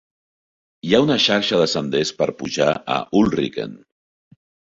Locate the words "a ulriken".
2.97-3.77